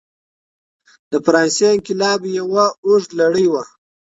[1.11, 3.63] د فرانسې انقلاب یوه اوږده لړۍ وه.